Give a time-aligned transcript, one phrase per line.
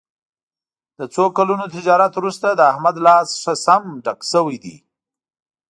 [0.97, 4.75] له څو کلونو تجارت ورسته د احمد لاس ښه سم ډک شوی دی.